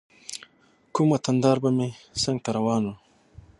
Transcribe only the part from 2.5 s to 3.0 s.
روان و.